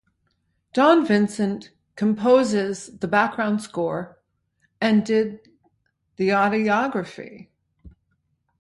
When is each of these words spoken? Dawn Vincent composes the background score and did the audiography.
Dawn 0.73 1.05
Vincent 1.05 1.69
composes 1.95 2.87
the 2.97 3.07
background 3.07 3.61
score 3.61 4.17
and 4.81 5.05
did 5.05 5.47
the 6.15 6.29
audiography. 6.29 7.49